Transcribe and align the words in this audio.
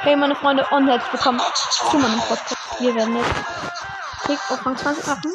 Hey 0.00 0.14
meine 0.14 0.36
Freunde 0.36 0.66
und 0.70 0.86
herzlich 0.86 1.12
willkommen 1.12 1.40
zu 1.90 1.98
meinem 1.98 2.20
Podcast. 2.20 2.56
Wir 2.78 2.94
werden 2.94 3.16
jetzt 3.16 3.30
Krieg 4.22 4.38
auf 4.50 4.64
Rang 4.64 4.76
20 4.76 5.06
machen, 5.06 5.32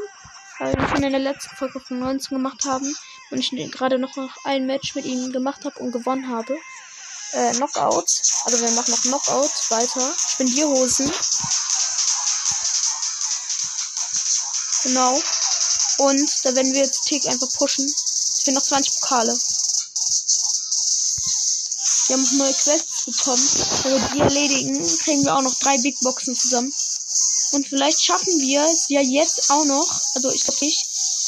weil 0.60 0.74
wir 0.76 0.88
schon 0.88 1.04
in 1.04 1.12
der 1.12 1.20
letzten 1.20 1.56
Folge 1.56 1.80
von 1.80 2.00
19 2.00 2.37
gemacht 2.37 2.63
haben 2.66 2.95
und 3.32 3.39
ich 3.39 3.71
gerade 3.71 3.97
noch 3.97 4.16
ein 4.45 4.67
Match 4.67 4.95
mit 4.95 5.05
ihnen 5.05 5.32
gemacht 5.33 5.66
habe 5.66 5.79
und 5.79 5.92
gewonnen 5.92 6.29
habe. 6.29 6.58
Äh, 7.33 7.51
Knockout. 7.53 8.05
Also 8.45 8.61
wir 8.61 8.71
machen 8.71 8.91
noch 8.91 9.02
Knockout 9.02 9.52
weiter. 9.71 10.14
Spendierhosen. 10.16 11.12
Genau. 14.84 15.20
Und 15.98 16.46
da 16.46 16.55
werden 16.55 16.71
wir 16.71 16.84
jetzt 16.84 17.04
Tick 17.05 17.28
einfach 17.28 17.48
pushen. 17.57 17.86
Es 17.86 18.41
fehlen 18.43 18.55
noch 18.55 18.64
20 18.64 19.02
Pokale. 19.02 19.38
Wir 22.12 22.18
haben 22.18 22.38
neue 22.39 22.54
Quests 22.54 23.05
bekommen. 23.05 23.48
Wenn 23.84 23.94
wir 23.94 24.09
die 24.09 24.20
erledigen, 24.20 24.86
kriegen 24.98 25.23
wir 25.23 25.34
auch 25.34 25.44
noch 25.44 25.57
drei 25.59 25.77
Big 25.77 25.98
Boxen 26.02 26.36
zusammen. 26.36 26.73
Und 27.53 27.70
vielleicht 27.70 28.03
schaffen 28.03 28.38
wir 28.41 28.66
es 28.66 28.90
ja 28.90 28.99
jetzt 28.99 29.49
auch 29.49 29.63
noch, 29.63 29.90
also 30.16 30.30
ich 30.30 30.44
glaube 30.44 30.66
nicht, 30.66 30.86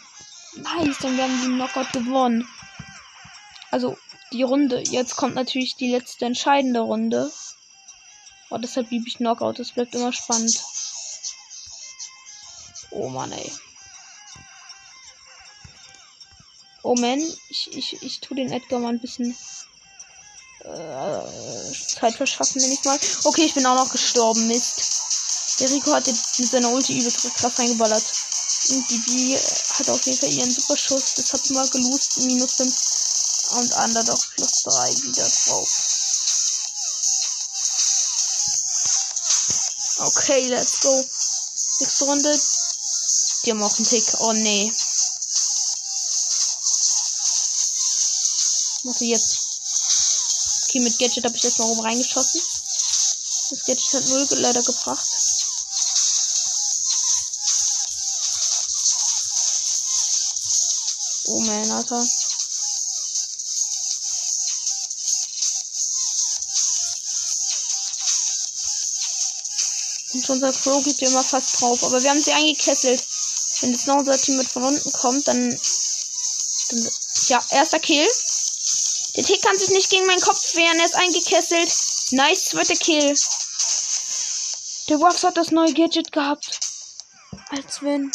Nice, 0.56 0.98
dann 1.00 1.16
werden 1.18 1.40
sie 1.40 1.48
Knockout 1.48 1.92
gewonnen. 1.92 2.48
Also 3.70 3.96
die 4.32 4.42
Runde. 4.42 4.80
Jetzt 4.80 5.16
kommt 5.16 5.34
natürlich 5.34 5.76
die 5.76 5.90
letzte 5.90 6.26
entscheidende 6.26 6.80
Runde. 6.80 7.32
Oh, 8.50 8.58
deshalb 8.58 8.90
liebe 8.90 9.08
ich 9.08 9.16
Knockout. 9.16 9.58
Das 9.58 9.72
bleibt 9.72 9.94
immer 9.94 10.12
spannend. 10.12 10.62
Oh 12.90 13.08
Mann, 13.08 13.32
ey. 13.32 13.52
Oh 16.82 16.94
man, 16.96 17.18
ich, 17.48 17.70
ich, 17.72 18.02
ich 18.02 18.20
tue 18.20 18.36
den 18.36 18.52
Edgar 18.52 18.78
mal 18.78 18.90
ein 18.90 19.00
bisschen 19.00 19.34
äh, 20.60 21.72
Zeit 21.88 22.14
verschaffen, 22.14 22.60
nenne 22.60 22.74
ich 22.74 22.84
mal. 22.84 22.98
Okay, 23.24 23.44
ich 23.44 23.54
bin 23.54 23.64
auch 23.66 23.74
noch 23.74 23.90
gestorben. 23.90 24.46
Mist. 24.48 25.60
Der 25.60 25.70
Rico 25.70 25.92
hat 25.92 26.06
jetzt 26.06 26.38
mit 26.38 26.50
seiner 26.50 26.70
Ulti 26.70 26.98
übelst 26.98 27.22
krass 27.36 27.58
reingeballert. 27.58 28.04
Und 28.68 28.90
die 28.90 28.98
B 28.98 29.38
hat 29.78 29.88
auf 29.88 30.06
jeden 30.06 30.18
Fall 30.18 30.32
ihren 30.32 30.52
Superschuss. 30.52 31.14
Das 31.16 31.32
hat 31.32 31.50
mal 31.50 31.68
gelost. 31.68 32.18
Minus 32.18 32.52
5. 32.52 32.74
Und 33.50 33.72
Underdog 33.72 34.18
plus 34.36 34.62
3 34.62 34.96
wieder 35.02 35.28
drauf. 35.28 35.68
Okay, 39.98 40.48
let's 40.48 40.80
go. 40.80 41.04
Nächste 41.80 42.04
Runde. 42.04 42.40
Die 43.44 43.50
haben 43.50 43.62
auch 43.62 43.76
einen 43.76 43.86
Tick. 43.86 44.04
Oh 44.20 44.32
nee. 44.32 44.72
Was 48.84 49.00
jetzt? 49.00 49.38
Okay, 50.64 50.80
mit 50.80 50.98
Gadget 50.98 51.24
habe 51.24 51.36
ich 51.36 51.42
jetzt 51.42 51.58
mal 51.58 51.66
oben 51.66 51.80
reingeschossen. 51.80 52.40
Das 53.50 53.64
Gadget 53.64 53.92
hat 53.92 54.06
null 54.08 54.26
leider 54.40 54.62
gebracht. 54.62 55.08
Oh 61.26 61.40
man, 61.40 61.70
Alter. 61.70 62.06
Und 70.14 70.30
unser 70.30 70.52
Crow 70.52 70.84
geht 70.84 71.00
ja 71.00 71.08
immer 71.08 71.24
fast 71.24 71.60
drauf. 71.60 71.82
Aber 71.82 72.02
wir 72.02 72.10
haben 72.10 72.22
sie 72.22 72.32
eingekesselt. 72.32 73.02
Wenn 73.60 73.72
jetzt 73.72 73.86
noch 73.86 73.96
unser 73.96 74.18
Team 74.18 74.36
mit 74.36 74.48
von 74.48 74.64
unten 74.64 74.92
kommt, 74.92 75.26
dann. 75.26 75.50
dann 76.68 76.90
ja, 77.28 77.42
erster 77.50 77.80
Kill. 77.80 78.06
Der 79.16 79.24
Tick 79.24 79.42
kann 79.42 79.58
sich 79.58 79.70
nicht 79.70 79.90
gegen 79.90 80.06
meinen 80.06 80.20
Kopf 80.20 80.54
wehren. 80.54 80.78
Er 80.78 80.86
ist 80.86 80.94
eingekesselt. 80.94 81.72
Nice, 82.10 82.44
zweiter 82.46 82.76
Kill. 82.76 83.16
Der 84.88 85.00
Wax 85.00 85.24
hat 85.24 85.36
das 85.36 85.50
neue 85.50 85.72
Gadget 85.72 86.12
gehabt. 86.12 86.60
Als 87.48 87.80
wenn. 87.82 88.12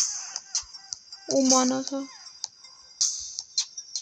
Oh 1.29 1.41
Mann, 1.41 1.71
Alter. 1.71 2.03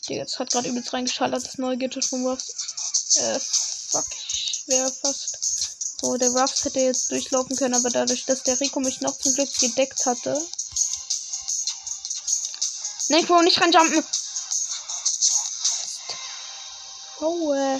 Der 0.09 0.17
jetzt 0.17 0.39
hat 0.39 0.51
gerade 0.51 0.69
übelst 0.69 0.93
reingeschallert, 0.93 1.45
das 1.45 1.57
neue 1.57 1.77
Gadget 1.77 2.05
von 2.05 2.25
Ruffs. 2.25 3.17
Äh, 3.17 3.39
fuck, 3.39 4.05
ich 4.31 4.63
wäre 4.67 4.91
fast. 4.91 5.37
So, 5.99 6.15
der 6.17 6.29
Ruffs 6.29 6.63
hätte 6.63 6.79
jetzt 6.79 7.11
durchlaufen 7.11 7.55
können, 7.55 7.73
aber 7.73 7.89
dadurch, 7.89 8.25
dass 8.25 8.43
der 8.43 8.59
Rico 8.59 8.79
mich 8.79 9.01
noch 9.01 9.17
zum 9.17 9.33
Glück 9.33 9.53
gedeckt 9.59 10.05
hatte. 10.05 10.39
Nein, 13.09 13.25
Bro, 13.25 13.41
nicht 13.41 13.59
reinjumpen. 13.59 14.03
Oh, 17.19 17.53
äh. 17.53 17.79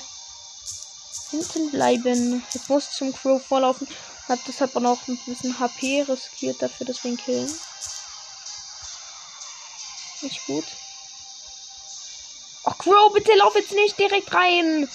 Hinten 1.29 1.71
bleiben. 1.71 2.43
Jetzt 2.53 2.69
muss 2.69 2.91
zum 2.91 3.13
Crow 3.13 3.41
vorlaufen. 3.45 3.87
Hat 4.27 4.39
deshalb 4.47 4.75
auch 4.75 4.81
noch 4.81 5.07
ein 5.07 5.19
bisschen 5.25 5.59
HP 5.59 6.03
riskiert 6.03 6.61
dafür, 6.61 6.87
dass 6.87 7.03
wir 7.03 7.11
ihn 7.11 7.17
killen. 7.17 7.59
Nicht 10.21 10.45
gut. 10.45 10.65
Crow, 12.87 13.11
bitte 13.13 13.33
lauf 13.37 13.53
jetzt 13.55 13.73
nicht 13.73 13.99
direkt 13.99 14.33
rein. 14.33 14.87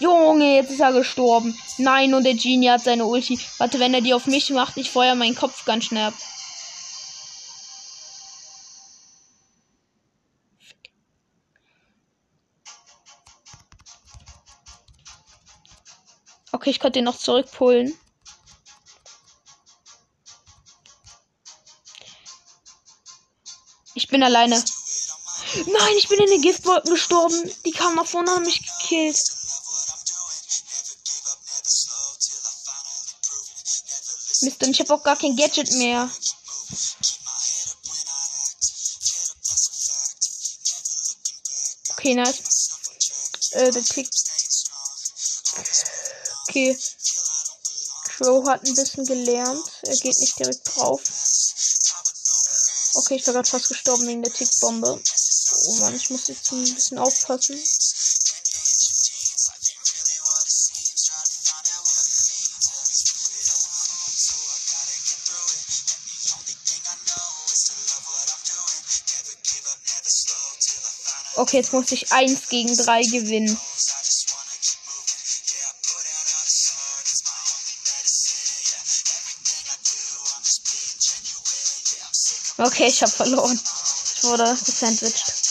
Junge, 0.00 0.56
jetzt 0.56 0.70
ist 0.70 0.80
er 0.80 0.92
gestorben. 0.92 1.58
Nein, 1.78 2.12
und 2.12 2.24
der 2.24 2.34
Genie 2.34 2.68
hat 2.68 2.82
seine 2.82 3.06
Ulti. 3.06 3.40
Warte, 3.56 3.80
wenn 3.80 3.94
er 3.94 4.02
die 4.02 4.12
auf 4.12 4.26
mich 4.26 4.50
macht, 4.50 4.76
ich 4.76 4.90
feuer 4.90 5.14
meinen 5.14 5.34
Kopf 5.34 5.64
ganz 5.64 5.86
schnell 5.86 6.08
ab. 6.08 6.14
Okay, 16.52 16.70
ich 16.70 16.80
konnte 16.80 16.98
ihn 16.98 17.04
noch 17.06 17.16
zurückpullen. 17.16 17.96
Ich 23.94 24.08
bin 24.08 24.22
alleine. 24.22 24.62
Nein, 25.64 25.96
ich 25.96 26.08
bin 26.08 26.18
in 26.18 26.26
den 26.26 26.42
Giftwolken 26.42 26.90
gestorben. 26.90 27.50
Die 27.64 27.70
kamen 27.70 27.96
nach 27.96 28.06
vorne 28.06 28.30
und 28.30 28.36
haben 28.36 28.44
mich 28.44 28.62
gekillt. 28.62 29.16
Mist, 34.42 34.62
und 34.62 34.70
ich 34.70 34.80
habe 34.80 34.94
auch 34.94 35.02
gar 35.02 35.16
kein 35.16 35.34
Gadget 35.34 35.72
mehr. 35.72 36.10
Okay, 41.90 42.14
nice. 42.14 42.70
Äh, 43.52 43.70
der 43.70 43.82
Tick. 43.82 44.10
Okay. 46.48 46.78
Crow 48.04 48.46
hat 48.46 48.64
ein 48.64 48.74
bisschen 48.74 49.04
gelernt. 49.04 49.66
Er 49.82 49.96
geht 49.96 50.18
nicht 50.18 50.38
direkt 50.38 50.76
drauf. 50.76 51.02
Okay, 52.94 53.16
ich 53.16 53.26
war 53.26 53.34
gerade 53.34 53.48
fast 53.48 53.68
gestorben 53.68 54.06
wegen 54.06 54.22
der 54.22 54.32
Tickbombe. 54.32 55.02
Oh 55.68 55.74
Mann, 55.80 55.96
ich 55.96 56.10
muss 56.10 56.28
jetzt 56.28 56.52
ein 56.52 56.62
bisschen 56.62 56.96
aufpassen. 56.96 57.60
Okay, 71.34 71.56
jetzt 71.56 71.72
muss 71.72 71.90
ich 71.90 72.12
1 72.12 72.48
gegen 72.48 72.76
3 72.76 73.02
gewinnen. 73.02 73.60
Okay, 82.58 82.86
ich 82.86 83.02
habe 83.02 83.12
verloren. 83.12 83.60
Ich 84.14 84.22
wurde 84.22 84.56
gesandwiched. 84.64 85.45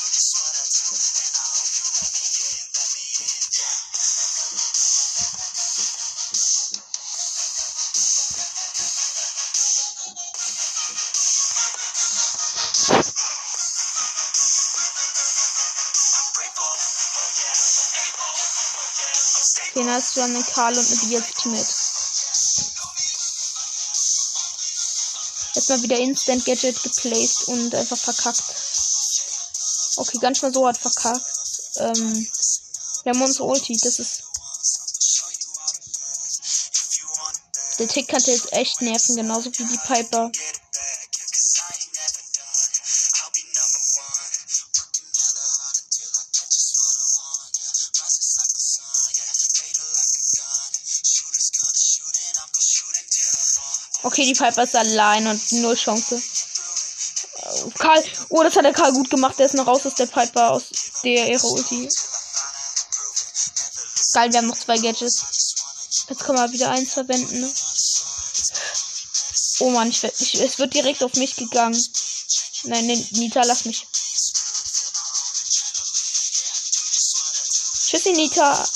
Haben 20.25 20.33
einen 20.37 20.45
Karl 20.47 20.75
und 20.75 20.87
eine 20.87 20.95
Bia 21.01 21.19
als 21.19 21.33
Teammate. 21.35 21.75
Jetzt 25.53 25.69
mal 25.69 25.83
wieder 25.83 25.99
Instant 25.99 26.45
Gadget 26.45 26.81
geplaced 26.81 27.47
und 27.49 27.75
einfach 27.75 27.95
verkackt. 27.95 28.43
Okay, 29.97 30.17
ganz 30.17 30.41
mal 30.41 30.51
so 30.51 30.67
hat 30.67 30.79
verkackt. 30.79 31.27
Ähm, 31.75 32.27
wir 33.03 33.13
haben 33.13 33.21
unsere 33.21 33.43
Ulti, 33.43 33.77
das 33.77 33.99
ist. 33.99 34.23
Der 37.77 37.87
Tick 37.87 38.11
hatte 38.11 38.31
jetzt 38.31 38.51
echt 38.51 38.81
nerven, 38.81 39.17
genauso 39.17 39.51
wie 39.51 39.65
die 39.65 39.79
Piper. 39.85 40.31
Okay, 54.05 54.23
die 54.23 54.33
Piper 54.33 54.61
ist 54.61 54.75
allein 54.75 55.25
und 55.25 55.51
null 55.53 55.75
Chance. 55.75 56.21
Karl, 57.79 58.03
oh, 58.29 58.43
das 58.43 58.55
hat 58.55 58.63
der 58.63 58.71
Karl 58.71 58.93
gut 58.93 59.09
gemacht. 59.09 59.39
Der 59.39 59.47
ist 59.47 59.55
noch 59.55 59.65
raus 59.65 59.83
aus 59.83 59.95
der 59.95 60.05
Piper, 60.05 60.51
aus 60.51 60.65
der 61.03 61.31
ihre 61.31 61.47
Ulti. 61.47 61.89
Geil, 64.13 64.31
wir 64.31 64.37
haben 64.37 64.47
noch 64.47 64.59
zwei 64.59 64.77
Gadgets. 64.77 65.55
Jetzt 66.07 66.23
können 66.23 66.37
wir 66.37 66.53
wieder 66.53 66.69
eins 66.69 66.93
verwenden. 66.93 67.41
Ne? 67.41 67.51
Oh 69.61 69.71
man, 69.71 69.89
ich, 69.89 70.03
ich, 70.03 70.35
es 70.35 70.59
wird 70.59 70.75
direkt 70.75 71.03
auf 71.03 71.15
mich 71.15 71.35
gegangen. 71.35 71.83
Nein, 72.65 72.85
nein, 72.85 73.07
Nita, 73.09 73.41
lass 73.43 73.65
mich. 73.65 73.87
Tschüssi, 77.87 78.11
Nita. 78.11 78.69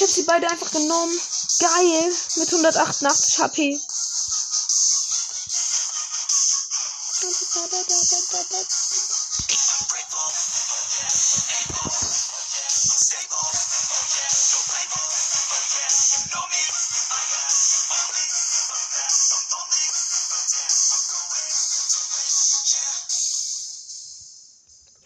Ich 0.00 0.02
habe 0.02 0.12
sie 0.12 0.22
beide 0.22 0.48
einfach 0.48 0.70
genommen. 0.70 1.20
Geil. 1.58 2.12
Mit 2.36 2.48
188 2.48 3.38
HP. 3.38 3.80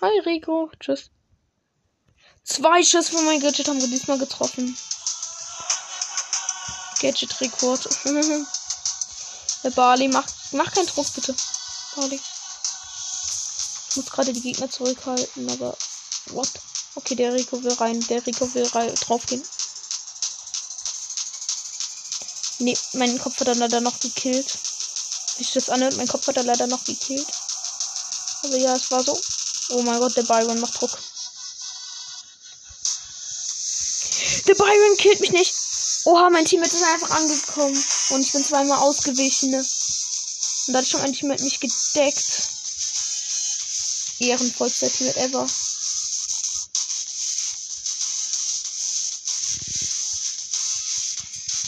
Hi 0.02 0.20
Rico, 0.20 0.70
tschüss. 0.78 1.10
Zwei 2.54 2.84
Schüsse 2.84 3.10
von 3.10 3.24
meinem 3.24 3.40
Gadget 3.40 3.66
haben 3.66 3.80
wir 3.80 3.88
diesmal 3.88 4.16
getroffen. 4.16 4.78
Gadget-Rekord. 7.00 7.88
Der 9.64 9.70
Barley, 9.74 10.06
mach, 10.06 10.24
mach 10.52 10.70
keinen 10.70 10.86
Druck, 10.86 11.12
bitte. 11.14 11.34
Barley. 11.96 12.20
Ich 13.90 13.96
muss 13.96 14.06
gerade 14.06 14.32
die 14.32 14.40
Gegner 14.40 14.70
zurückhalten, 14.70 15.50
aber. 15.50 15.76
What? 16.26 16.48
Okay, 16.94 17.16
der 17.16 17.34
Rico 17.34 17.60
will 17.60 17.72
rein. 17.72 17.98
Der 18.06 18.24
Rico 18.24 18.54
will 18.54 18.66
rein, 18.68 18.94
draufgehen. 18.94 19.44
Nee, 22.60 22.78
mein 22.92 23.18
Kopf 23.18 23.40
hat 23.40 23.48
er 23.48 23.56
leider 23.56 23.80
noch 23.80 23.98
gekillt. 23.98 24.58
Wie 25.38 25.42
sich 25.42 25.54
das 25.54 25.70
anhört, 25.70 25.96
mein 25.96 26.06
Kopf 26.06 26.28
hat 26.28 26.36
er 26.36 26.44
leider 26.44 26.68
noch 26.68 26.84
gekillt. 26.84 27.26
Aber 28.44 28.56
ja, 28.56 28.76
es 28.76 28.92
war 28.92 29.02
so. 29.02 29.20
Oh 29.70 29.82
mein 29.82 29.98
Gott, 29.98 30.16
der 30.16 30.22
Byron 30.22 30.60
macht 30.60 30.80
Druck. 30.80 30.96
Der 34.46 34.54
Byron 34.54 34.96
killt 34.98 35.20
mich 35.20 35.32
nicht. 35.32 35.54
Oha, 36.04 36.28
mein 36.30 36.44
Team 36.44 36.62
ist 36.62 36.82
einfach 36.82 37.10
angekommen. 37.10 37.84
Und 38.10 38.20
ich 38.20 38.32
bin 38.32 38.44
zweimal 38.44 38.78
ausgewichen. 38.78 39.50
Ne? 39.50 39.58
Und 39.58 40.74
da 40.74 40.78
hat 40.80 40.86
schon 40.86 41.00
ein 41.00 41.12
Team 41.12 41.28
mit 41.28 41.40
mich 41.40 41.60
gedeckt. 41.60 42.48
Ehrenvollster 44.18 44.90
Teammate 44.90 45.20
ever. 45.20 45.46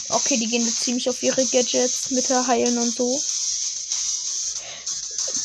Okay, 0.09 0.37
die 0.37 0.47
gehen 0.47 0.65
jetzt 0.65 0.81
ziemlich 0.81 1.09
auf 1.09 1.21
ihre 1.23 1.45
Gadgets 1.45 2.11
mit 2.11 2.29
der 2.29 2.45
Heilen 2.47 2.77
und 2.77 2.95
so. 2.95 3.21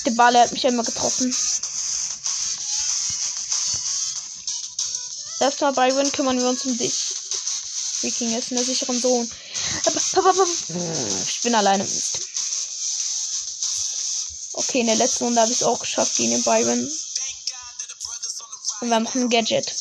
Der 0.06 0.12
Bale 0.12 0.40
hat 0.40 0.52
mich 0.52 0.66
einmal 0.66 0.84
getroffen. 0.84 1.34
Erstmal 5.40 5.72
Byron 5.72 6.12
kümmern 6.12 6.38
wir 6.38 6.48
uns 6.48 6.64
um 6.64 6.76
dich. 6.78 7.11
Viking 8.02 8.36
ist 8.36 8.50
in 8.50 8.56
der 8.56 8.66
sicheren 8.66 9.00
Zone. 9.00 9.28
Ich 11.26 11.40
bin 11.42 11.54
alleine. 11.54 11.86
Okay, 14.54 14.80
in 14.80 14.86
der 14.86 14.96
letzten 14.96 15.24
Runde 15.24 15.40
habe 15.40 15.52
ich 15.52 15.60
es 15.60 15.66
auch 15.66 15.78
geschafft 15.78 16.16
gegen 16.16 16.32
den 16.32 16.42
Byron. 16.42 16.90
Und 18.80 18.88
wir 18.88 18.94
haben 18.94 19.06
ein 19.06 19.30
Gadget. 19.30 19.72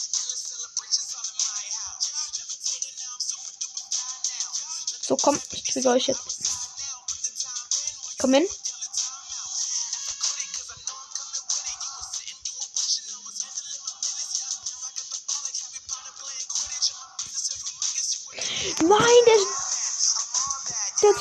So, 5.01 5.17
komm, 5.17 5.41
ich 5.51 5.63
trigger 5.63 5.91
euch 5.91 6.07
jetzt. 6.07 6.21
Komm 8.19 8.33
hin. 8.35 8.47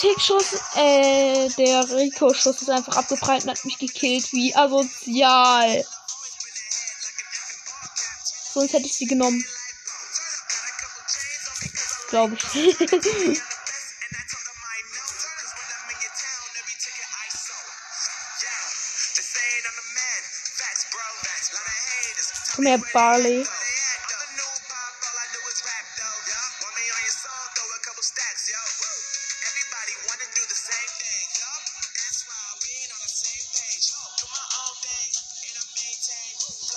Tick-Schuss, 0.00 0.55
äh, 0.76 1.50
der 1.58 1.91
Rico-Schuss 1.91 2.62
ist 2.62 2.70
einfach 2.70 2.97
abgeprallt 2.97 3.44
und 3.44 3.50
hat 3.50 3.62
mich 3.67 3.76
gekillt. 3.76 4.32
Wie 4.32 4.55
asozial. 4.56 5.85
Sonst 8.55 8.72
hätte 8.72 8.86
ich 8.86 8.94
sie 8.94 9.06
genommen. 9.06 9.44
Glaube 12.08 12.34
ich. 12.55 12.79
Komm 22.56 22.67
her, 22.67 22.82
Barley. 22.93 23.46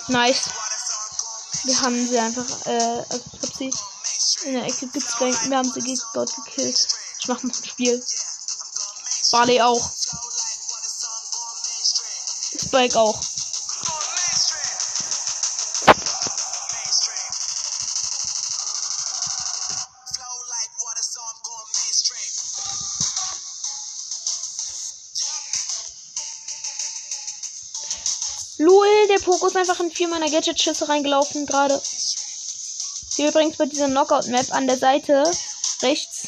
Nice. 0.08 0.50
Wir 1.64 1.80
haben 1.80 2.06
sie 2.06 2.18
einfach, 2.18 2.66
äh, 2.66 3.04
also 3.08 3.22
ich 3.32 3.42
hab 3.42 3.56
sie 3.56 3.70
in 4.44 4.54
der 4.54 4.64
Ecke 4.64 4.86
gezwängt. 4.88 5.48
Wir 5.48 5.56
haben 5.56 5.72
sie 5.72 6.00
dort 6.12 6.34
gekillt. 6.36 6.88
Ich 7.20 7.28
mach 7.28 7.42
noch 7.42 7.54
ein 7.54 7.64
Spiel. 7.64 8.04
Barley 9.32 9.60
auch. 9.62 9.90
Spike 12.56 12.98
auch. 12.98 13.20
Ist 29.54 29.70
einfach 29.70 29.84
in 29.84 29.90
vier 29.90 30.08
meiner 30.08 30.28
Gadget-Schüsse 30.28 30.88
reingelaufen 30.88 31.46
gerade. 31.46 31.80
Hier 33.14 33.28
übrigens 33.28 33.56
bei 33.56 33.66
dieser 33.66 33.86
Knockout-Map 33.86 34.52
an 34.52 34.66
der 34.66 34.78
Seite 34.78 35.22
rechts 35.82 36.22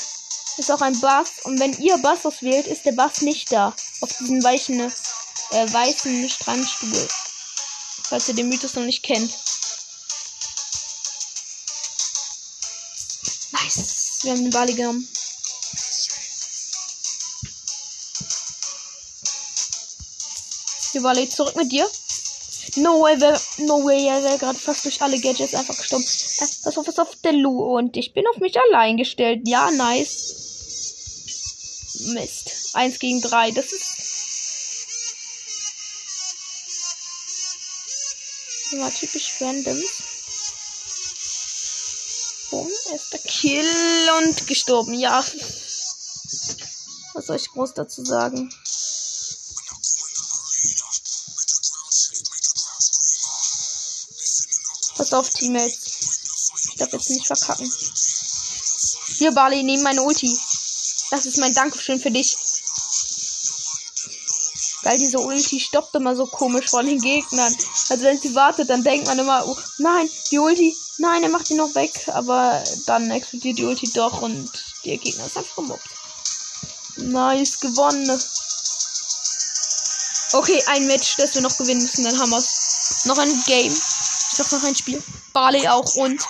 ist 0.58 0.70
auch 0.70 0.80
ein 0.80 0.98
Bass. 1.00 1.30
Und 1.42 1.58
wenn 1.58 1.72
ihr 1.80 1.98
Bass 1.98 2.24
auswählt, 2.24 2.66
ist 2.66 2.84
der 2.84 2.92
Bass 2.92 3.22
nicht 3.22 3.50
da. 3.50 3.74
Auf 4.00 4.16
diesem 4.18 4.42
weichen, 4.44 4.80
äh, 4.80 5.72
weißen 5.72 6.30
Strandstuhl. 6.30 7.08
Falls 8.04 8.28
ihr 8.28 8.34
den 8.34 8.48
Mythos 8.48 8.74
noch 8.74 8.84
nicht 8.84 9.02
kennt. 9.02 9.32
Nice. 13.50 14.18
Wir 14.22 14.32
haben 14.32 14.42
den 14.42 14.50
Bali 14.50 14.74
genommen. 14.74 15.08
Hier, 20.92 21.02
Bali, 21.02 21.28
zurück 21.28 21.56
mit 21.56 21.72
dir. 21.72 21.90
No 22.76 23.00
way, 23.00 23.16
no 23.58 23.82
way, 23.84 24.06
er 24.06 24.22
wäre 24.22 24.38
gerade 24.38 24.58
fast 24.58 24.84
durch 24.84 25.00
alle 25.00 25.18
Gadgets 25.18 25.54
einfach 25.54 25.76
gestorben. 25.76 26.04
Äh, 26.04 26.46
pass 26.62 26.76
auf, 26.76 26.84
pass 26.84 26.98
auf, 26.98 27.16
der 27.24 27.32
Lu 27.32 27.76
und 27.76 27.96
ich 27.96 28.12
bin 28.12 28.26
auf 28.26 28.36
mich 28.36 28.60
allein 28.60 28.98
gestellt. 28.98 29.48
Ja, 29.48 29.70
nice. 29.70 30.44
Mist. 32.08 32.74
Eins 32.74 32.98
gegen 32.98 33.22
drei, 33.22 33.50
das 33.50 33.72
ist. 33.72 33.86
Immer 38.72 38.92
typisch 38.92 39.40
Randoms. 39.40 40.02
Boom, 42.50 42.68
erster 42.92 43.18
Kill 43.18 43.66
und 44.18 44.46
gestorben. 44.46 44.92
Ja. 44.94 45.24
Was 47.14 47.26
soll 47.26 47.36
ich 47.36 47.48
groß 47.48 47.72
dazu 47.72 48.04
sagen? 48.04 48.50
Pass 55.06 55.14
auf, 55.14 55.30
Teammates. 55.30 55.78
Ich 56.70 56.78
darf 56.78 56.92
jetzt 56.92 57.10
nicht 57.10 57.28
verkacken. 57.28 57.72
Hier, 59.18 59.30
Barley, 59.30 59.62
nehmen 59.62 59.84
meine 59.84 60.02
Ulti. 60.02 60.36
Das 61.12 61.26
ist 61.26 61.38
mein 61.38 61.54
Dankeschön 61.54 62.00
für 62.00 62.10
dich. 62.10 62.36
Weil 64.82 64.98
diese 64.98 65.20
Ulti 65.20 65.60
stoppt 65.60 65.94
immer 65.94 66.16
so 66.16 66.26
komisch 66.26 66.70
vor 66.70 66.82
den 66.82 67.00
Gegnern. 67.00 67.56
Also 67.88 68.02
wenn 68.02 68.20
sie 68.20 68.34
wartet, 68.34 68.68
dann 68.68 68.82
denkt 68.82 69.06
man 69.06 69.16
immer, 69.20 69.46
oh, 69.46 69.56
nein, 69.78 70.10
die 70.32 70.40
Ulti, 70.40 70.76
nein, 70.98 71.22
er 71.22 71.28
macht 71.28 71.50
die 71.50 71.54
noch 71.54 71.72
weg. 71.76 72.08
Aber 72.08 72.64
dann 72.86 73.08
explodiert 73.12 73.58
die 73.58 73.64
Ulti 73.64 73.88
doch 73.92 74.22
und 74.22 74.50
der 74.84 74.96
Gegner 74.96 75.26
ist 75.26 75.36
einfach 75.36 75.54
gemobbt. 75.54 75.88
Nice, 76.96 77.60
gewonnen. 77.60 78.20
Okay, 80.32 80.60
ein 80.66 80.88
Match, 80.88 81.14
das 81.16 81.36
wir 81.36 81.42
noch 81.42 81.56
gewinnen 81.56 81.80
müssen, 81.82 82.02
dann 82.02 82.18
haben 82.18 82.30
wir's. 82.30 83.04
Noch 83.04 83.18
ein 83.18 83.44
Game. 83.46 83.72
Sag 84.36 84.52
noch 84.52 84.64
ein 84.64 84.76
Spiel. 84.76 85.02
Barley 85.32 85.66
auch 85.66 85.94
und 85.94 86.22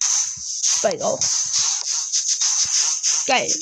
Spike 0.00 1.04
auch. 1.04 1.20
Geil. 3.26 3.58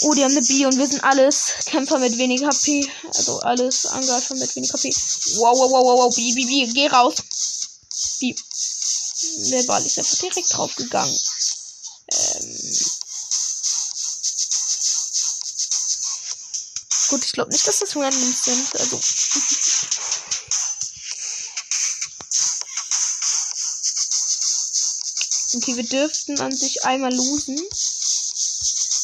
Oh, 0.00 0.14
die 0.14 0.24
haben 0.24 0.36
eine 0.36 0.42
B 0.44 0.66
und 0.66 0.76
wir 0.78 0.86
sind 0.88 1.04
alles 1.04 1.52
Kämpfer 1.66 2.00
mit 2.00 2.18
wenig 2.18 2.44
HP. 2.44 2.90
Also 3.14 3.38
alles 3.38 3.86
Angreifer 3.86 4.34
mit 4.34 4.56
wenig 4.56 4.72
HP. 4.72 4.92
Wow, 5.36 5.56
wow, 5.56 5.70
wow, 5.70 5.84
wow, 5.84 5.98
wow. 6.06 6.14
B, 6.16 6.34
B, 6.34 6.44
B. 6.44 6.66
Geh 6.72 6.88
raus. 6.88 7.14
B. 8.18 8.34
Der 9.50 9.62
Ball 9.62 9.86
ist 9.86 9.96
einfach 9.96 10.18
direkt 10.18 10.52
draufgegangen. 10.52 11.20
Gut, 17.12 17.26
ich 17.26 17.32
glaube 17.32 17.52
nicht, 17.52 17.68
dass 17.68 17.80
das 17.80 17.94
Randoms 17.94 18.42
sind. 18.42 18.74
Also. 18.80 18.96
Okay, 25.54 25.76
wir 25.76 25.84
dürften 25.84 26.40
an 26.40 26.56
sich 26.56 26.82
einmal 26.86 27.14
losen. 27.14 27.58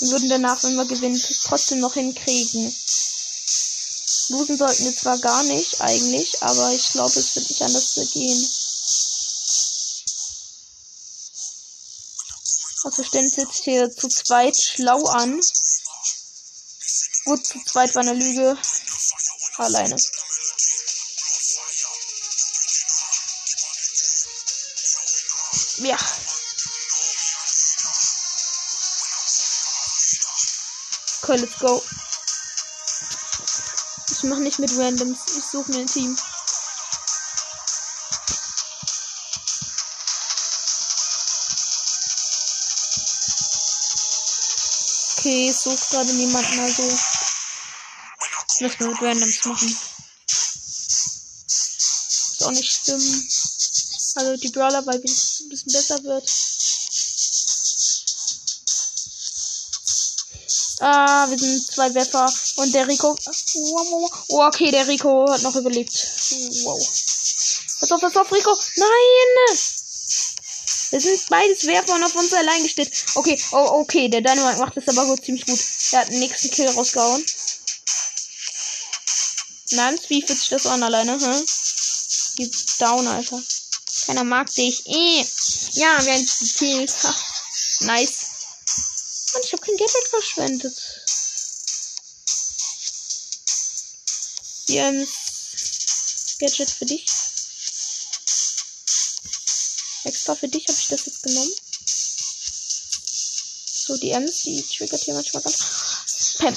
Und 0.00 0.10
würden 0.10 0.30
danach, 0.30 0.62
wenn 0.62 0.76
wir 0.76 0.86
gewinnen, 0.86 1.22
trotzdem 1.44 1.80
noch 1.80 1.92
hinkriegen. 1.92 2.74
Losen 4.28 4.56
sollten 4.56 4.86
wir 4.86 4.96
zwar 4.96 5.18
gar 5.18 5.42
nicht, 5.42 5.78
eigentlich, 5.82 6.42
aber 6.42 6.72
ich 6.72 6.88
glaube, 6.88 7.20
es 7.20 7.36
wird 7.36 7.50
nicht 7.50 7.60
anders 7.60 7.94
gehen. 8.14 8.50
Also 12.84 13.04
stellen 13.04 13.26
uns 13.26 13.36
jetzt 13.36 13.64
hier 13.64 13.94
zu 13.94 14.08
zweit 14.08 14.56
schlau 14.56 15.04
an. 15.04 15.38
Gut, 17.28 17.46
zu 17.46 17.62
zweit 17.62 17.94
war 17.94 18.00
eine 18.00 18.14
Lüge. 18.14 18.56
Alleine. 19.58 19.96
Ja. 25.76 25.98
Okay, 31.20 31.36
let's 31.36 31.58
go. 31.58 31.82
Ich 34.10 34.22
mache 34.22 34.40
nicht 34.40 34.58
mit 34.58 34.70
Randoms. 34.78 35.18
Ich 35.36 35.44
suche 35.44 35.70
mir 35.70 35.80
ein 35.80 35.86
Team. 35.86 36.18
Okay, 45.18 45.50
ich 45.50 45.56
suche 45.58 45.76
gerade 45.90 46.14
niemanden, 46.14 46.60
also 46.60 47.07
wir 48.60 48.68
mit 48.68 49.02
Randoms 49.02 49.44
machen. 49.44 49.76
Ist 51.46 52.44
auch 52.44 52.50
nicht 52.50 52.72
schlimm. 52.72 53.28
Also 54.14 54.36
die 54.36 54.48
Brawler, 54.48 54.84
weil 54.86 55.00
es 55.04 55.40
ein 55.40 55.48
bisschen 55.48 55.72
besser 55.72 56.02
wird. 56.02 56.28
Ah, 60.80 61.28
wir 61.28 61.38
sind 61.38 61.72
zwei 61.72 61.92
Werfer. 61.94 62.32
Und 62.56 62.74
der 62.74 62.86
Rico. 62.86 63.16
Oh, 63.54 64.10
okay, 64.28 64.70
der 64.70 64.86
Rico 64.86 65.30
hat 65.30 65.42
noch 65.42 65.56
überlebt. 65.56 65.92
Wow. 66.64 66.88
Pass 67.80 67.92
auf, 67.92 68.00
pass 68.00 68.16
auf, 68.16 68.32
Rico. 68.32 68.56
Nein! 68.76 69.58
Wir 70.90 71.00
sind 71.00 71.28
beides 71.28 71.66
Werfer 71.66 71.94
und 71.94 72.04
auf 72.04 72.14
uns 72.14 72.32
allein 72.32 72.62
gestellt. 72.62 72.90
Okay, 73.14 73.40
oh, 73.52 73.80
okay, 73.80 74.08
der 74.08 74.22
Dynamite 74.22 74.58
macht 74.58 74.76
das 74.76 74.88
aber 74.88 75.04
gut, 75.06 75.24
ziemlich 75.24 75.44
gut. 75.46 75.60
Er 75.92 76.00
hat 76.00 76.08
den 76.08 76.20
nächsten 76.20 76.50
Kill 76.50 76.68
rausgehauen. 76.68 77.24
Nein, 79.70 80.00
wie 80.08 80.22
fühlt 80.22 80.38
sich 80.38 80.48
das 80.48 80.66
an 80.66 80.82
alleine, 80.82 81.20
hm? 81.20 81.46
Gib 82.36 82.54
down, 82.78 83.06
Alter. 83.06 83.42
Keiner 84.06 84.24
mag 84.24 84.52
dich. 84.54 84.86
Eh. 84.86 85.24
Ja, 85.72 86.04
wir 86.04 86.14
haben 86.14 86.28
gekillt. 86.40 86.94
Ha. 87.02 87.14
Nice. 87.80 88.26
Mann, 89.32 89.42
ich 89.44 89.52
habe 89.52 89.62
kein 89.62 89.76
Geld 89.76 89.90
verschwendet. 90.08 90.74
Hier 94.66 94.86
ein 94.86 95.08
Gadget 96.38 96.70
für 96.70 96.86
dich. 96.86 97.06
Extra 100.04 100.34
für 100.34 100.48
dich 100.48 100.66
habe 100.68 100.78
ich 100.78 100.88
das 100.88 101.06
jetzt 101.06 101.22
genommen. 101.22 101.52
So, 103.86 103.96
die 103.96 104.10
Ems, 104.10 104.42
die 104.42 104.62
triggert 104.62 105.02
hier 105.02 105.14
manchmal 105.14 105.42
ganz. 105.42 106.36
Pam. 106.38 106.56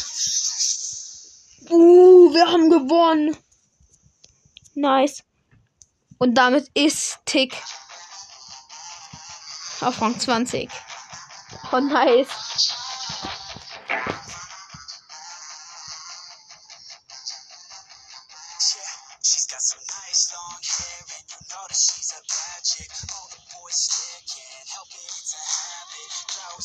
Wir 2.34 2.48
haben 2.48 2.70
gewonnen. 2.70 3.36
Nice. 4.74 5.24
Und 6.18 6.36
damit 6.36 6.70
ist 6.74 7.20
Tick 7.26 7.62
auf 9.82 10.02
Rang 10.02 10.18
20. 10.18 10.70
Oh, 11.74 11.80
nice. 11.82 12.30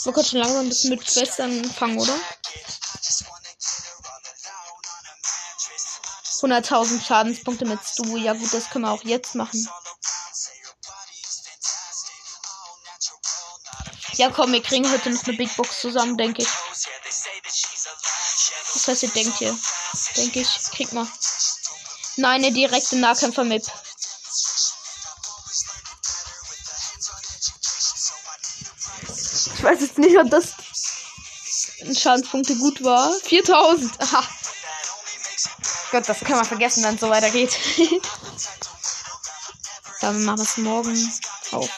Wir 0.05 0.13
können 0.13 0.27
schon 0.27 0.39
langsam 0.39 0.61
ein 0.61 0.69
bisschen 0.69 0.91
mit 0.91 1.11
Schwestern 1.11 1.65
fangen, 1.65 1.99
oder? 1.99 2.15
100.000 6.47 7.05
Schadenspunkte 7.05 7.65
mit 7.65 7.81
Stu. 7.85 8.17
Ja 8.17 8.33
gut, 8.33 8.53
das 8.55 8.71
können 8.71 8.85
wir 8.85 8.93
auch 8.93 9.03
jetzt 9.05 9.35
machen. 9.35 9.69
Ja 14.15 14.31
komm, 14.31 14.53
wir 14.53 14.63
kriegen 14.63 14.91
heute 14.91 15.11
noch 15.11 15.25
eine 15.25 15.37
Big 15.37 15.55
Box 15.57 15.81
zusammen, 15.81 16.17
denke 16.17 16.43
ich. 16.43 16.49
Was 18.75 18.89
heißt 18.89 19.03
ihr 19.03 19.11
denkt 19.11 19.39
hier? 19.39 19.59
Denke 20.17 20.41
ich, 20.41 20.49
krieg 20.73 20.93
mal. 20.93 21.07
Nein, 22.17 22.45
eine 22.45 22.53
direkte 22.53 22.97
Nahkämpfer-Map. 22.97 23.63
Ich 29.57 29.63
weiß 29.63 29.81
jetzt 29.81 29.99
nicht, 29.99 30.17
ob 30.17 30.31
das 30.31 30.55
Schadenspunkte 31.99 32.57
gut 32.57 32.83
war. 32.85 33.13
4000. 33.13 34.01
Aha. 34.01 34.36
Gott, 35.97 36.11
das 36.11 36.21
kann 36.21 36.37
man 36.37 36.45
vergessen, 36.45 36.85
wenn 36.85 36.97
es 36.97 37.01
so 37.01 37.09
weitergeht. 37.09 37.57
Dann 40.03 40.23
machen 40.27 40.41
wir 40.41 40.43
es 40.43 40.59
morgen 40.59 41.21
auf. 41.53 41.71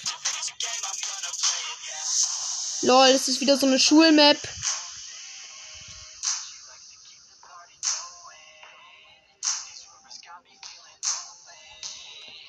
Lol, 2.82 3.12
das 3.12 3.28
ist 3.28 3.40
wieder 3.40 3.56
so 3.56 3.66
eine 3.66 3.78
Schulmap. 3.78 4.36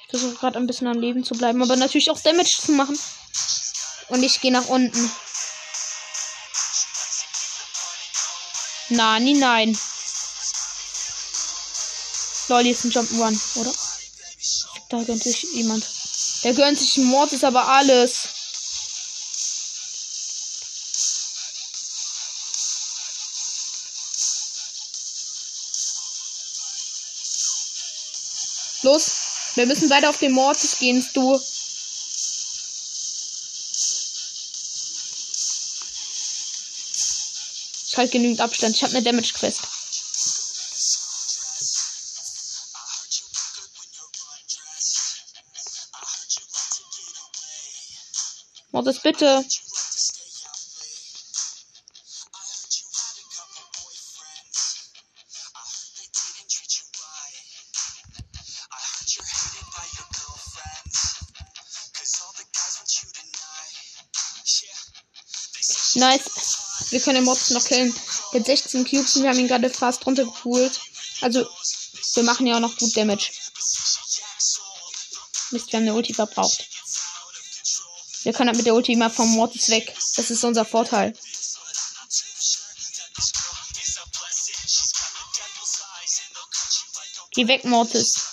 Ich 0.01 0.09
versuche 0.09 0.37
gerade 0.37 0.57
ein 0.57 0.65
bisschen 0.65 0.87
am 0.87 0.97
Leben 0.97 1.23
zu 1.23 1.35
bleiben, 1.35 1.61
aber 1.61 1.75
natürlich 1.75 2.09
auch 2.09 2.19
Damage 2.19 2.61
zu 2.65 2.71
machen. 2.71 2.97
Und 4.07 4.23
ich 4.23 4.41
gehe 4.41 4.51
nach 4.51 4.65
unten. 4.69 5.11
Nein, 8.89 9.37
nein. 9.37 9.77
Lol, 12.49 12.63
hier 12.63 12.71
ist 12.71 12.83
ein 12.83 12.91
Jump'n'Run, 12.91 13.39
oder? 13.57 13.71
Da 14.89 15.03
gönnt 15.03 15.21
sich 15.21 15.43
jemand. 15.53 15.85
Der 16.43 16.55
gönnt 16.55 16.79
sich 16.79 16.97
Mord, 16.97 17.31
ist 17.31 17.43
aber 17.43 17.67
alles. 17.67 18.27
Los. 28.81 29.11
Wir 29.53 29.67
müssen 29.67 29.89
weiter 29.91 30.09
auf 30.09 30.17
den 30.17 30.31
Mortis 30.31 30.79
gehen, 30.79 31.07
du. 31.13 31.39
Ich 37.87 37.97
halt 37.97 38.11
genügend 38.11 38.41
Abstand. 38.41 38.75
Ich 38.75 38.81
habe 38.81 38.95
eine 38.95 39.03
Damage 39.03 39.33
Quest. 48.79 48.85
Mortis, 48.85 48.99
bitte. 49.01 49.45
Nice. 65.95 66.91
Wir 66.91 67.01
können 67.01 67.15
den 67.15 67.25
Mods 67.25 67.49
noch 67.49 67.65
killen. 67.65 67.93
Mit 68.31 68.45
16 68.45 68.85
Cubes 68.85 69.15
und 69.15 69.23
wir 69.23 69.31
haben 69.31 69.39
ihn 69.39 69.47
gerade 69.47 69.69
fast 69.69 70.05
runtergepoolt. 70.05 70.79
Also, 71.21 71.45
wir 72.13 72.23
machen 72.23 72.47
ja 72.47 72.55
auch 72.55 72.59
noch 72.61 72.77
gut 72.77 72.95
Damage. 72.95 73.31
Mist, 75.51 75.71
wir 75.71 75.79
haben 75.79 75.87
eine 75.87 75.95
Ulti 75.95 76.13
verbraucht. 76.13 76.78
Wir 78.23 78.33
können 78.33 78.49
halt 78.49 78.57
mit 78.57 78.65
der 78.65 78.75
Ulti 78.75 78.93
immer 78.93 79.09
vom 79.09 79.29
Mortis 79.35 79.69
weg. 79.69 79.95
Das 80.15 80.29
ist 80.29 80.43
unser 80.43 80.65
Vorteil. 80.65 81.13
Geh 87.31 87.47
weg, 87.47 87.63
Mortis. 87.63 88.25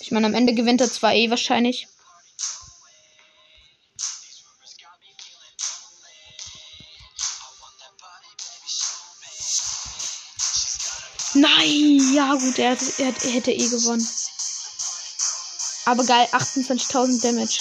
Ich 0.00 0.10
meine, 0.10 0.26
am 0.26 0.34
Ende 0.34 0.52
gewinnt 0.52 0.82
er 0.82 0.92
zwar 0.92 1.14
eh 1.14 1.30
wahrscheinlich. 1.30 1.88
Gut, 12.40 12.58
er, 12.58 12.76
er, 12.98 13.14
er 13.22 13.30
hätte 13.30 13.52
eh 13.52 13.68
gewonnen. 13.68 14.08
Aber 15.84 16.04
geil, 16.04 16.26
28.000 16.32 17.22
Damage. 17.22 17.58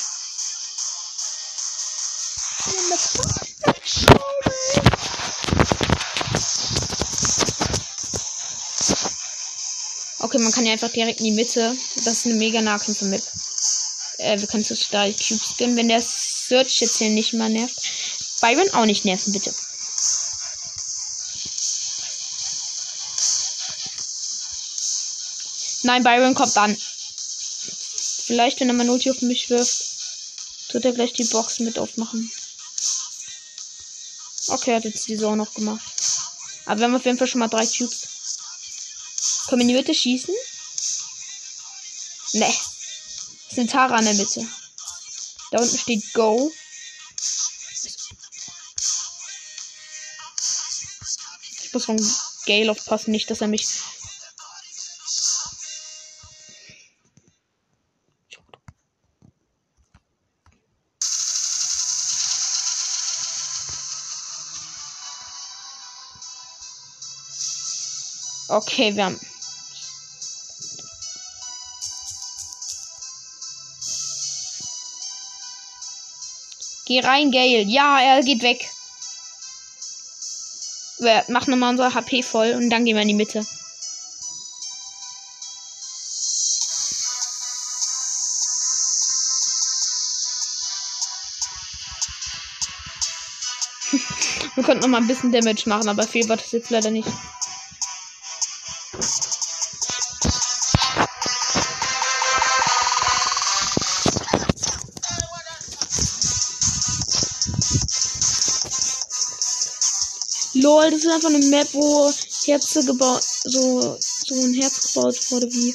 Okay, 10.19 10.39
man 10.39 10.51
kann 10.51 10.65
ja 10.65 10.73
einfach 10.73 10.91
direkt 10.91 11.19
in 11.19 11.25
die 11.25 11.31
Mitte. 11.31 11.77
Das 11.97 12.07
ist 12.07 12.25
eine 12.25 12.35
mega 12.35 12.61
Nahkämpfe 12.61 13.05
mit. 13.05 13.21
Äh, 14.17 14.39
wir 14.39 14.47
können 14.47 14.63
zu 14.63 14.75
Star 14.75 15.05
Cubes 15.05 15.55
gehen, 15.57 15.75
wenn 15.75 15.89
der 15.89 16.01
Search 16.01 16.81
jetzt 16.81 16.97
hier 16.97 17.11
nicht 17.11 17.33
mal 17.33 17.49
nervt. 17.49 17.77
Byron 18.41 18.69
auch 18.73 18.85
nicht 18.85 19.05
nerven, 19.05 19.33
bitte. 19.33 19.53
Nein, 25.83 26.03
Byron 26.03 26.33
kommt 26.33 26.57
an. 26.57 26.75
Vielleicht, 28.25 28.59
wenn 28.59 28.69
er 28.69 28.73
mal 28.73 28.89
Ulti 28.89 29.11
auf 29.11 29.21
mich 29.21 29.49
wirft, 29.49 29.83
tut 30.69 30.85
er 30.85 30.93
gleich 30.93 31.13
die 31.13 31.25
Box 31.25 31.59
mit 31.59 31.77
aufmachen. 31.77 32.31
Okay, 34.47 34.71
er 34.71 34.77
hat 34.77 34.85
jetzt 34.85 35.07
die 35.07 35.17
Zone 35.17 35.37
noch 35.37 35.53
gemacht. 35.53 35.83
Aber 36.65 36.79
wir 36.79 36.85
haben 36.85 36.95
auf 36.95 37.05
jeden 37.05 37.17
Fall 37.17 37.27
schon 37.27 37.39
mal 37.39 37.49
drei 37.49 37.65
Cubes. 37.65 38.07
Können 39.47 39.67
wir 39.67 39.83
die 39.83 39.93
schießen? 39.93 40.33
Ne. 42.33 42.53
Ist 43.49 43.59
eine 43.59 43.67
Tara 43.67 43.99
in 43.99 44.05
der 44.05 44.13
Mitte. 44.13 44.47
Da 45.51 45.59
unten 45.59 45.77
steht 45.77 46.13
Go. 46.13 46.51
Ich 51.63 51.73
muss 51.73 51.85
von 51.85 52.17
Gale 52.45 52.71
aufpassen, 52.71 53.11
nicht, 53.11 53.29
dass 53.29 53.41
er 53.41 53.47
mich 53.47 53.67
Okay, 68.53 68.95
wir 68.95 69.05
haben. 69.05 69.19
Geh 76.85 76.99
rein, 76.99 77.31
Gale. 77.31 77.63
Ja, 77.63 77.99
er 77.99 78.21
geht 78.21 78.43
weg. 78.43 78.69
Wir 80.99 81.25
machen 81.29 81.49
nochmal 81.49 81.71
unser 81.71 81.95
HP 81.95 82.21
voll 82.21 82.51
und 82.51 82.69
dann 82.69 82.85
gehen 82.85 82.95
wir 82.95 83.01
in 83.01 83.07
die 83.07 83.15
Mitte. 83.15 83.39
wir 94.55 94.63
konnten 94.63 94.81
noch 94.81 94.89
mal 94.89 95.01
ein 95.01 95.07
bisschen 95.07 95.31
Damage 95.31 95.67
machen, 95.67 95.89
aber 95.89 96.03
viel 96.03 96.29
war 96.29 96.37
das 96.37 96.51
jetzt 96.51 96.69
leider 96.69 96.91
nicht. 96.91 97.09
Lol, 110.83 110.91
das 110.91 111.05
ist 111.05 111.11
einfach 111.11 111.29
eine 111.29 111.45
Map, 111.45 111.69
wo 111.71 112.11
Herze 112.43 112.83
gebaut, 112.83 113.23
so, 113.45 113.97
so 114.27 114.35
ein 114.35 114.53
Herz 114.53 114.81
gebaut 114.81 115.31
wurde, 115.31 115.47
wie. 115.53 115.73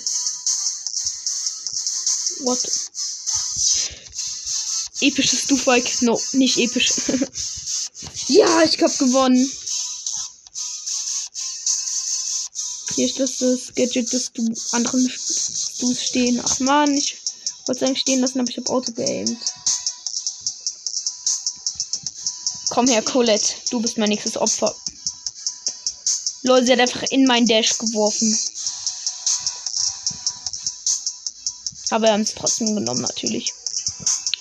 What? 2.44 2.59
Episches 5.01 5.47
Dufike. 5.47 6.05
No, 6.05 6.21
nicht 6.33 6.59
episch. 6.59 6.90
ja, 8.27 8.62
ich 8.64 8.83
hab 8.83 8.99
gewonnen. 8.99 9.51
Hier 12.94 13.07
ist 13.07 13.18
das, 13.18 13.38
das 13.38 13.75
Gadget, 13.75 14.12
das 14.12 14.31
du 14.33 14.55
anderen 14.73 15.11
Du's 15.79 16.03
stehen. 16.03 16.38
Ach 16.44 16.61
man, 16.61 16.94
ich 16.94 17.16
wollte 17.66 17.87
eigentlich 17.87 18.01
stehen 18.01 18.21
lassen, 18.21 18.40
aber 18.40 18.51
ich 18.51 18.59
habe 18.59 18.68
Auto 18.68 18.92
geaimt. 18.92 19.38
Komm 22.68 22.87
her, 22.88 23.03
Colette. 23.03 23.55
Du 23.71 23.81
bist 23.81 23.97
mein 23.97 24.11
nächstes 24.11 24.37
Opfer. 24.37 24.75
Lol, 26.48 26.64
sie 26.64 26.72
hat 26.72 26.80
einfach 26.80 27.02
in 27.11 27.26
meinen 27.26 27.46
Dash 27.46 27.76
geworfen. 27.76 28.37
Aber 31.90 32.06
wir 32.06 32.12
haben 32.12 32.22
es 32.22 32.34
trotzdem 32.34 32.74
genommen, 32.74 33.02
natürlich. 33.02 33.52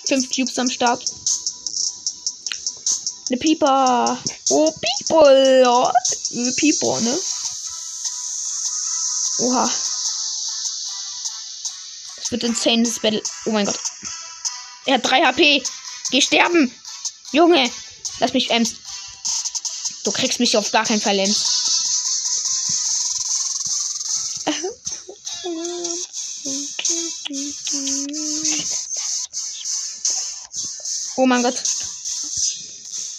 Fünf 0.06 0.30
Cubes 0.34 0.58
am 0.58 0.70
Start. 0.70 1.04
Eine 3.28 3.36
Pieper. 3.36 4.18
Oh. 4.48 4.74
Ja. 5.10 5.92
Eine 6.32 6.52
Pieper, 6.52 7.00
ne? 7.00 7.18
Oha. 9.40 9.70
Das 12.16 12.30
wird 12.30 12.44
insane, 12.44 12.84
das 12.84 13.00
Battle. 13.00 13.22
Oh 13.44 13.50
mein 13.50 13.66
Gott. 13.66 13.78
Er 14.86 14.94
hat 14.94 15.04
3 15.04 15.26
HP. 15.26 15.62
Geh 16.10 16.22
sterben. 16.22 16.74
Junge. 17.32 17.70
Lass 18.18 18.32
mich 18.32 18.50
ems. 18.50 18.76
Du 20.04 20.12
kriegst 20.12 20.40
mich 20.40 20.56
auf 20.56 20.70
gar 20.72 20.86
keinen 20.86 21.02
Fall 21.02 21.18
ems. 21.18 21.77
Oh 31.16 31.26
mein 31.26 31.42
Gott. 31.42 31.62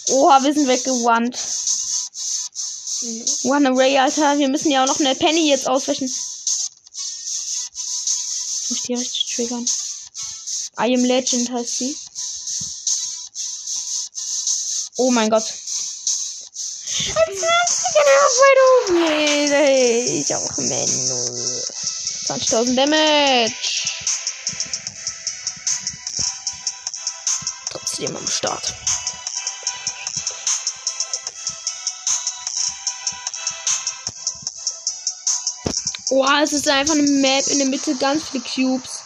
Oha, 0.08 0.42
wir 0.42 0.52
sind 0.52 0.66
weggewandt. 0.66 1.38
One 3.44 3.68
Array, 3.68 3.98
Alter. 3.98 4.36
Wir 4.38 4.48
müssen 4.48 4.72
ja 4.72 4.82
auch 4.82 4.88
noch 4.88 4.98
eine 4.98 5.14
Penny 5.14 5.48
jetzt 5.48 5.68
ausweichen. 5.68 6.06
Muss 8.68 8.70
ich 8.70 8.82
die 8.82 8.94
richtig 8.94 9.34
triggern. 9.34 9.64
I 10.78 10.94
am 10.94 11.04
Legend 11.04 11.52
heißt 11.52 11.76
sie. 11.78 11.96
Oh 14.96 15.10
mein 15.12 15.30
Gott. 15.30 15.44
Ich 20.06 20.34
auch 20.34 20.56
Menno. 20.56 21.60
20.000 22.26 22.74
Damage. 22.74 23.69
Start. 28.40 28.74
Oha, 36.10 36.42
es 36.42 36.54
ist 36.54 36.66
einfach 36.66 36.94
eine 36.94 37.02
Map 37.02 37.46
in 37.48 37.58
der 37.58 37.66
Mitte, 37.66 37.94
ganz 37.96 38.30
viele 38.30 38.42
Cubes. 38.42 39.00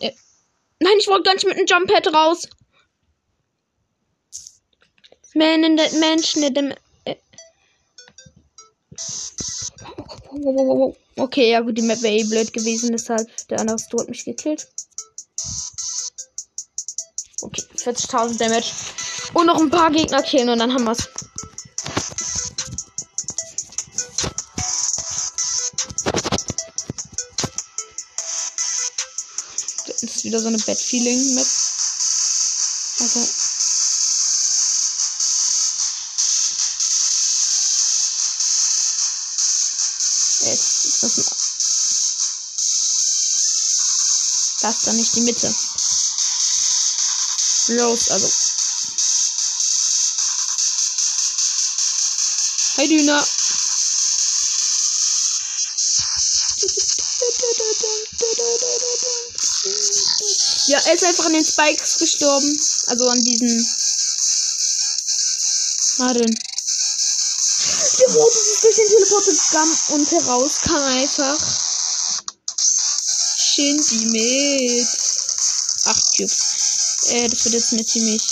Äh, 0.00 0.12
nein, 0.80 0.94
ich 0.98 1.06
wollte 1.06 1.24
gar 1.24 1.34
nicht 1.34 1.44
mit 1.44 1.58
dem 1.58 1.66
Jump 1.66 1.92
Pad 1.92 2.06
raus. 2.14 2.48
Man 5.34 5.62
in 5.62 5.76
the, 5.76 5.98
Menschen 5.98 6.44
in 6.44 6.54
dem. 6.54 6.74
Äh. 7.04 7.16
Okay, 11.16 11.50
ja 11.50 11.60
gut, 11.60 11.76
die 11.76 11.82
Map 11.82 12.00
wäre 12.00 12.14
eh 12.14 12.24
blöd 12.24 12.54
gewesen, 12.54 12.92
deshalb 12.92 13.28
der 13.48 13.60
andere 13.60 13.76
hat 13.76 14.08
mich 14.08 14.24
gekillt. 14.24 14.66
40.000 17.82 18.38
Damage. 18.38 18.72
Und 19.34 19.46
noch 19.46 19.58
ein 19.58 19.70
paar 19.70 19.90
Gegner 19.90 20.22
killen 20.22 20.48
und 20.50 20.58
dann 20.58 20.72
haben 20.72 20.84
wir's. 20.84 21.08
Das 29.86 30.02
ist 30.02 30.24
wieder 30.24 30.40
so 30.40 30.48
eine 30.48 30.58
Bad-Feeling-Map. 30.58 31.46
Also. 33.00 33.28
Jetzt, 40.44 41.02
das, 41.02 41.14
das 44.60 44.76
ist 44.76 44.86
dann 44.86 44.96
nicht 44.96 45.14
die 45.14 45.20
Mitte. 45.20 45.54
Los, 47.68 48.10
also. 48.10 48.28
Hi 52.76 52.88
Düner. 52.88 53.28
Ja, 60.66 60.78
er 60.78 60.94
ist 60.94 61.04
einfach 61.04 61.26
an 61.26 61.32
den 61.34 61.44
Spikes 61.44 61.98
gestorben. 61.98 62.60
Also 62.86 63.08
an 63.08 63.22
diesen. 63.22 63.76
Warte. 65.98 66.24
Der 67.98 68.14
Rote 68.14 68.38
ist 68.38 68.64
durch 68.64 68.76
den 68.76 68.88
Teleport 68.88 69.24
gegangen 69.26 69.78
und 69.88 70.10
herauskam 70.10 70.82
einfach. 70.82 71.38
Shindy 73.54 74.06
mit. 74.06 74.88
Acht 75.84 76.16
Cubes. 76.16 76.51
Äh, 77.12 77.28
das 77.28 77.44
wird 77.44 77.54
jetzt 77.54 77.72
eine 77.74 77.84
ziemlich 77.84 78.22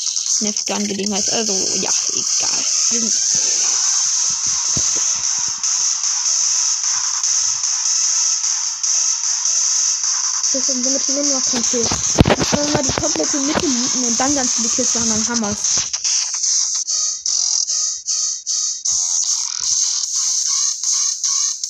nervige 0.40 0.74
Angelegenheit. 0.74 1.28
Also, 1.32 1.52
ja, 1.52 1.90
egal. 2.14 2.64
Wir 2.90 3.00
Das 10.52 10.68
ist 10.68 10.84
damit 10.84 11.08
wir 11.08 11.14
nur 11.14 11.32
noch 11.32 11.44
kein 11.44 11.62
Kill. 11.62 11.86
Dann 12.24 12.36
können 12.36 12.66
wir 12.66 12.72
mal 12.72 12.82
die 12.82 13.00
komplette 13.00 13.36
Mitte 13.40 13.68
mieten 13.68 14.04
und 14.04 14.18
dann 14.18 14.34
ganz 14.34 14.54
viele 14.54 14.68
Kills 14.68 14.94
machen, 14.94 15.08
dann 15.10 15.28
haben 15.28 15.40
wir's. 15.42 15.58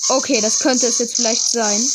Okay, 0.09 0.41
das 0.41 0.59
könnte 0.61 0.87
es 0.87 0.99
jetzt 0.99 1.17
vielleicht 1.17 1.51
sein. 1.51 1.91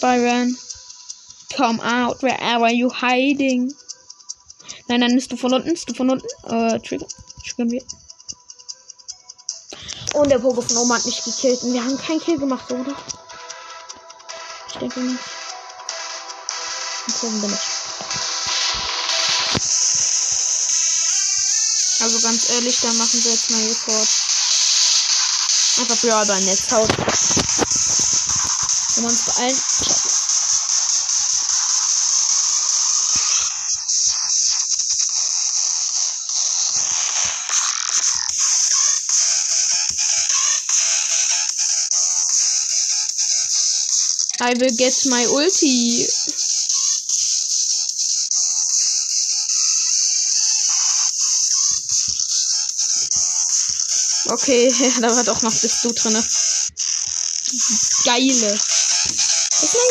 Byron. 0.00 0.56
Come 1.56 1.80
out, 1.80 2.22
wherever 2.22 2.70
you 2.70 2.90
hiding. 2.90 3.72
Nein, 4.88 5.00
nein, 5.00 5.14
bist 5.14 5.30
du 5.30 5.36
von 5.36 5.52
unten, 5.52 5.70
bist 5.70 5.88
du 5.88 5.94
von 5.94 6.10
unten. 6.10 6.26
Äh, 6.48 6.78
trigger. 6.80 7.06
Triggern 7.44 7.70
wir. 7.70 7.82
Und 10.14 10.30
der 10.30 10.38
Pogo 10.38 10.60
von 10.60 10.76
oben 10.76 10.92
hat 10.92 11.04
mich 11.04 11.22
gekillt. 11.22 11.62
Und 11.62 11.72
wir 11.72 11.84
haben 11.84 11.98
keinen 11.98 12.20
Kill 12.20 12.38
gemacht, 12.38 12.70
oder? 12.70 12.94
Ich 14.68 14.78
denke 14.78 15.00
nicht. 15.00 15.20
Seven 17.06 17.42
Damage. 17.42 17.58
Also 22.02 22.20
ganz 22.20 22.48
ehrlich, 22.50 22.80
da 22.80 22.92
machen 22.94 23.22
wir 23.24 23.30
jetzt 23.30 23.50
mal 23.50 23.60
Report. 23.60 24.08
Einfach 25.78 25.96
Brawl 26.00 26.26
beim 26.26 26.44
Netz 26.44 26.72
haut. 26.72 26.88
Wenn 29.00 29.06
wir 29.06 29.12
uns 29.12 29.24
beeilen. 29.24 29.56
I 44.42 44.54
will 44.60 44.76
get 44.76 45.06
my 45.06 45.26
ulti. 45.28 46.06
Okay, 54.26 54.68
da 55.00 55.16
war 55.16 55.24
doch 55.24 55.40
noch 55.40 55.54
bist 55.54 55.84
du 55.84 55.92
drinne. 55.92 56.22
Geile. 58.04 58.60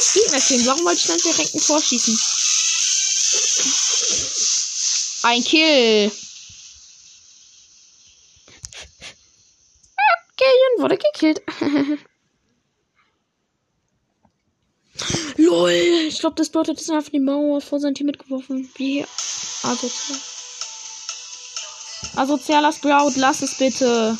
Das 0.10 0.24
Gegner 0.24 0.39
killen. 0.39 0.65
Warum 0.65 0.86
wollte 0.86 1.02
ich 1.02 1.08
dann 1.08 1.19
direkt 1.19 1.54
ein 1.54 1.62
Tor 1.62 1.82
schießen? 1.82 2.19
Ein 5.24 5.43
Kill. 5.43 6.12
Gillian 10.38 10.80
wurde 10.80 10.98
gekillt. 10.98 11.41
LOL. 15.38 15.72
Ich 16.08 16.19
glaube, 16.19 16.36
das 16.36 16.52
Leute 16.54 16.72
ist 16.72 16.89
einfach 16.89 17.12
die 17.12 17.19
Mauer 17.19 17.62
vor 17.62 17.80
sein 17.80 17.93
Team 17.93 18.08
mitgeworfen. 18.08 18.72
Wie 18.76 19.06
asozial. 19.63 20.19
Asozialer 22.15 22.74
Sprout, 22.74 23.13
lass 23.15 23.41
es 23.41 23.56
bitte. 23.58 24.17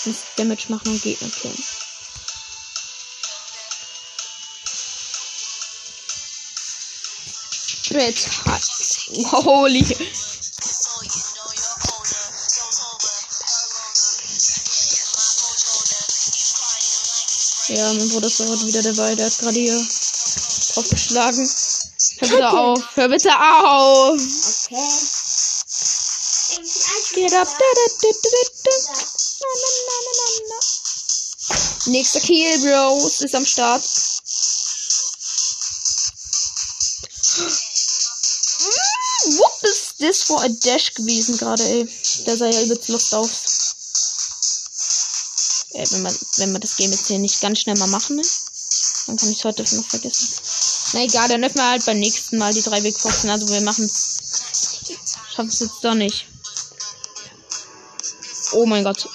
Ich 0.00 0.06
muss 0.06 0.22
Damage 0.36 0.66
machen 0.68 0.92
und 0.92 1.02
Gegner 1.02 1.30
killen. 1.30 1.73
Bitte. 7.94 8.28
Holy. 9.30 9.86
Ja, 17.68 17.92
mein 17.92 18.08
Bruder 18.08 18.26
ist 18.26 18.40
heute 18.40 18.66
wieder 18.66 18.82
dabei. 18.82 19.14
Der 19.14 19.26
hat 19.26 19.38
gerade 19.38 19.60
hier 19.60 19.76
drauf 20.72 20.90
geschlagen. 20.90 21.48
Hör 22.18 22.28
bitte 22.28 22.50
auf. 22.50 22.82
Hör 22.94 23.08
bitte 23.08 23.30
auf. 23.30 24.20
Okay. 27.12 27.28
Na, 27.30 27.44
na. 30.48 30.60
Nächster 31.86 32.20
Kill, 32.20 32.58
Bros. 32.58 33.20
Ist 33.20 33.36
am 33.36 33.46
Start. 33.46 33.84
This 40.04 40.24
for 40.24 40.38
a 40.44 40.48
dash 40.48 40.92
gewesen 40.92 41.38
gerade, 41.38 41.62
ey? 41.62 41.88
Der 42.26 42.36
sah 42.36 42.46
ja 42.46 42.60
übelst 42.60 42.88
Lust 42.88 43.14
aus. 43.14 43.30
Äh, 45.70 45.86
wenn 45.92 46.02
man, 46.02 46.14
wenn 46.36 46.52
man 46.52 46.60
das 46.60 46.76
Game 46.76 46.92
jetzt 46.92 47.06
hier 47.06 47.18
nicht 47.18 47.40
ganz 47.40 47.60
schnell 47.60 47.78
mal 47.78 47.88
machen, 47.88 48.16
ne? 48.16 48.22
Dann 49.06 49.16
kann 49.16 49.30
ich 49.30 49.38
es 49.38 49.44
heute 49.44 49.62
noch 49.62 49.86
vergessen. 49.86 50.28
Na 50.92 51.04
egal, 51.04 51.28
dann 51.28 51.42
öffnen 51.42 51.64
wir 51.64 51.70
halt 51.70 51.86
beim 51.86 51.98
nächsten 51.98 52.36
Mal 52.36 52.52
die 52.52 52.60
drei 52.60 52.82
Big 52.82 53.00
Boxen. 53.02 53.30
Also 53.30 53.48
wir 53.48 53.62
machen 53.62 53.88
Schaffen 55.34 55.48
es 55.48 55.60
jetzt 55.60 55.82
doch 55.82 55.94
nicht. 55.94 56.26
Oh 58.52 58.66
mein 58.66 58.84
Gott. 58.84 59.08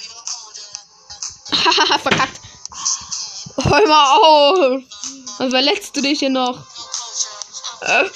Haha, 1.51 1.99
verkackt. 2.03 2.41
Hör 3.57 3.87
mal 3.87 4.17
auf. 4.17 4.83
Dann 5.37 5.51
verletzt 5.51 5.95
du 5.95 6.01
dich 6.01 6.17
hier 6.17 6.31
noch. 6.31 6.65
Äh. 7.81 8.09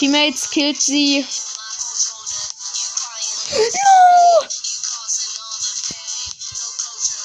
Teammates 0.00 0.48
killt 0.48 0.80
sie. 0.80 1.26
No! 3.52 4.48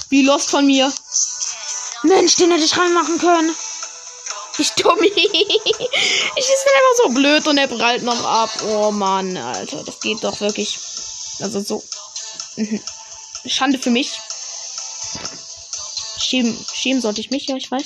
Wie 0.10 0.24
lost 0.24 0.50
von 0.50 0.66
mir. 0.66 0.94
Mensch, 2.04 2.36
den 2.36 2.52
hätte 2.52 2.66
ich 2.66 2.78
reinmachen 2.78 3.18
können. 3.18 3.56
Ich 4.58 4.72
Dummi. 4.72 5.08
Ich 5.08 6.50
ist 6.50 6.66
einfach 6.76 7.04
so 7.06 7.10
blöd 7.12 7.48
und 7.48 7.58
er 7.58 7.68
prallt 7.68 8.04
noch 8.04 8.26
ab. 8.26 8.50
Oh 8.68 8.92
Mann, 8.92 9.38
Alter. 9.38 9.82
Das 9.86 10.02
geht 10.02 10.22
doch 10.22 10.42
wirklich. 10.42 10.78
Also 11.40 11.62
so. 11.62 11.82
Mhm. 12.58 12.84
Schande 13.46 13.80
für 13.80 13.90
mich. 13.90 14.12
Schämen, 16.18 16.66
schämen 16.74 17.02
sollte 17.02 17.22
ich 17.22 17.30
mich, 17.30 17.48
ja, 17.48 17.56
ich 17.56 17.72
weiß. 17.72 17.86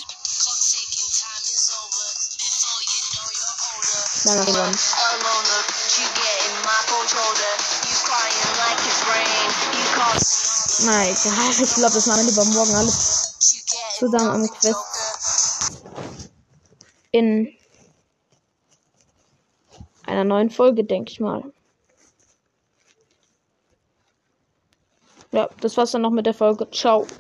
Dann 4.30 4.46
gewonnen. 4.46 4.78
Na 10.82 11.10
ich 11.10 11.76
glaube, 11.76 11.94
das 11.94 12.06
machen 12.06 12.36
wir 12.36 12.46
morgen 12.46 12.76
alles 12.76 13.38
zusammen 13.98 14.30
am 14.30 14.48
Quest. 14.48 14.76
In 17.12 17.52
einer 20.06 20.24
neuen 20.24 20.52
Folge, 20.52 20.84
denke 20.84 21.12
ich 21.12 21.20
mal. 21.20 21.44
Ja, 25.32 25.50
das 25.62 25.76
war's 25.78 25.92
dann 25.92 26.04
noch 26.04 26.12
mit 26.12 26.26
der 26.28 26.34
Folge. 26.34 26.70
Ciao. 26.72 27.08